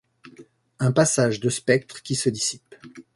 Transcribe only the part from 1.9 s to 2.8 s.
qui se dissipe.